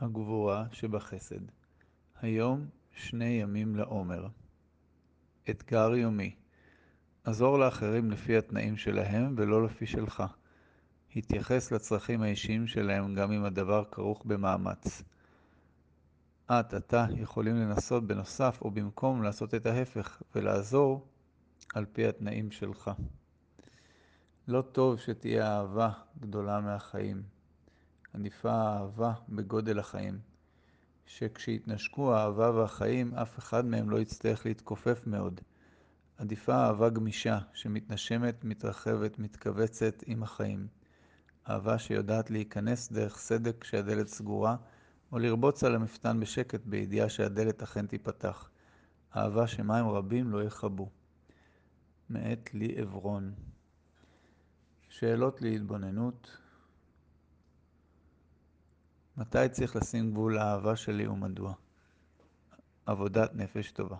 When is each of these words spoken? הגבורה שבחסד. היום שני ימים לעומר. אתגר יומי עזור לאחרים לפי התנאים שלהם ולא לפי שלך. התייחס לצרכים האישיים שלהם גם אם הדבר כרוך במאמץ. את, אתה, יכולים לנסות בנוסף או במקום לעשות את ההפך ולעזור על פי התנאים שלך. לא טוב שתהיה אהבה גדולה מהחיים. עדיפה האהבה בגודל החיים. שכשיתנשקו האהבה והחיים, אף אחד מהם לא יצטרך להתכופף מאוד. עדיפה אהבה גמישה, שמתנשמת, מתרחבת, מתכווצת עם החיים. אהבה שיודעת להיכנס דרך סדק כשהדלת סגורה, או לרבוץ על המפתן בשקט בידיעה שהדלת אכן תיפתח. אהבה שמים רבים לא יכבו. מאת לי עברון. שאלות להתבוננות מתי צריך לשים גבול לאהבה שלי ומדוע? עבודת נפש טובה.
הגבורה 0.00 0.64
שבחסד. 0.72 1.40
היום 2.20 2.68
שני 2.92 3.24
ימים 3.24 3.76
לעומר. 3.76 4.26
אתגר 5.50 5.94
יומי 5.94 6.34
עזור 7.24 7.58
לאחרים 7.58 8.10
לפי 8.10 8.36
התנאים 8.36 8.76
שלהם 8.76 9.34
ולא 9.38 9.64
לפי 9.64 9.86
שלך. 9.86 10.22
התייחס 11.16 11.72
לצרכים 11.72 12.22
האישיים 12.22 12.66
שלהם 12.66 13.14
גם 13.14 13.32
אם 13.32 13.44
הדבר 13.44 13.84
כרוך 13.90 14.24
במאמץ. 14.24 15.02
את, 16.46 16.74
אתה, 16.74 17.06
יכולים 17.16 17.56
לנסות 17.56 18.06
בנוסף 18.06 18.58
או 18.62 18.70
במקום 18.70 19.22
לעשות 19.22 19.54
את 19.54 19.66
ההפך 19.66 20.22
ולעזור 20.34 21.06
על 21.74 21.86
פי 21.92 22.06
התנאים 22.06 22.50
שלך. 22.50 22.90
לא 24.48 24.62
טוב 24.62 24.98
שתהיה 24.98 25.56
אהבה 25.56 25.90
גדולה 26.20 26.60
מהחיים. 26.60 27.39
עדיפה 28.12 28.52
האהבה 28.52 29.12
בגודל 29.28 29.78
החיים. 29.78 30.18
שכשיתנשקו 31.06 32.14
האהבה 32.14 32.50
והחיים, 32.50 33.14
אף 33.14 33.38
אחד 33.38 33.64
מהם 33.64 33.90
לא 33.90 34.00
יצטרך 34.00 34.46
להתכופף 34.46 35.06
מאוד. 35.06 35.40
עדיפה 36.16 36.54
אהבה 36.54 36.88
גמישה, 36.88 37.38
שמתנשמת, 37.54 38.44
מתרחבת, 38.44 39.18
מתכווצת 39.18 39.94
עם 40.06 40.22
החיים. 40.22 40.68
אהבה 41.50 41.78
שיודעת 41.78 42.30
להיכנס 42.30 42.92
דרך 42.92 43.18
סדק 43.18 43.56
כשהדלת 43.60 44.08
סגורה, 44.08 44.56
או 45.12 45.18
לרבוץ 45.18 45.64
על 45.64 45.74
המפתן 45.74 46.20
בשקט 46.20 46.60
בידיעה 46.64 47.08
שהדלת 47.08 47.62
אכן 47.62 47.86
תיפתח. 47.86 48.50
אהבה 49.16 49.46
שמים 49.46 49.88
רבים 49.88 50.30
לא 50.30 50.44
יכבו. 50.44 50.90
מאת 52.10 52.54
לי 52.54 52.78
עברון. 52.80 53.34
שאלות 54.88 55.42
להתבוננות 55.42 56.38
מתי 59.20 59.48
צריך 59.48 59.76
לשים 59.76 60.10
גבול 60.10 60.34
לאהבה 60.34 60.76
שלי 60.76 61.06
ומדוע? 61.06 61.52
עבודת 62.86 63.30
נפש 63.34 63.70
טובה. 63.70 63.96